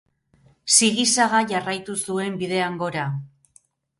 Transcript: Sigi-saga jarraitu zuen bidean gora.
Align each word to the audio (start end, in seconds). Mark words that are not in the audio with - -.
Sigi-saga 0.75 1.41
jarraitu 1.51 1.97
zuen 2.05 2.39
bidean 2.43 2.81
gora. 2.85 3.07